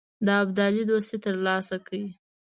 د 0.25 0.27
ابدالي 0.43 0.83
دوستي 0.89 1.17
تر 1.25 1.35
لاسه 1.45 1.75
کړي. 1.85 2.03